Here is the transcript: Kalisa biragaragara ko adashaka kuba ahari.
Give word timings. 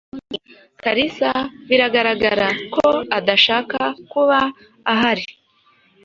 Kalisa 0.83 1.31
biragaragara 1.67 2.47
ko 2.75 2.87
adashaka 3.17 3.81
kuba 4.11 4.39
ahari. 4.93 5.25